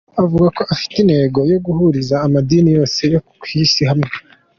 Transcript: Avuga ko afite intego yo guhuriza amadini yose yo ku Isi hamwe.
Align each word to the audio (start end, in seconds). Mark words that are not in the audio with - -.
Avuga 0.23 0.47
ko 0.55 0.61
afite 0.73 0.95
intego 0.99 1.39
yo 1.51 1.59
guhuriza 1.65 2.15
amadini 2.25 2.69
yose 2.77 3.01
yo 3.13 3.19
ku 3.39 3.45
Isi 3.63 3.81
hamwe. 3.89 4.09